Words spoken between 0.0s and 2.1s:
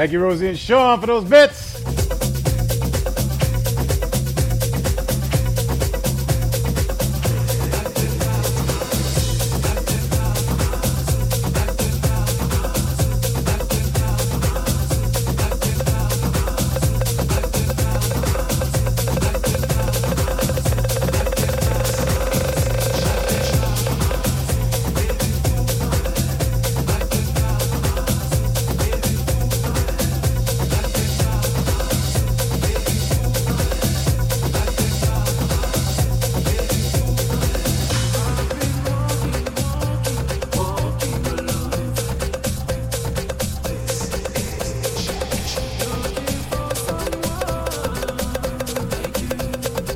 Thank you, Rosie and Sean, for those bits.